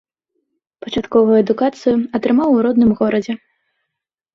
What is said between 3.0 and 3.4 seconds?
горадзе.